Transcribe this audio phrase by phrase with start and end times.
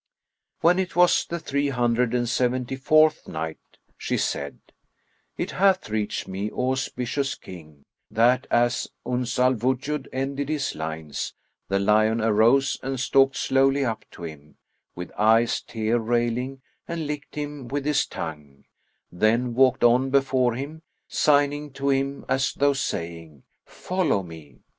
[0.61, 4.57] When it was the Three Hundred and Seventy fourth Night, She said,
[5.37, 11.35] It hath reached me, O auspicious King, that as Uns al Wujud ended his lines,
[11.67, 14.57] the lion arose and stalked slowly up to him,
[14.95, 18.65] with eyes tear railing and licked him with his tongue,
[19.11, 24.61] then walked on before him, signing to him as though saying, "Follow me."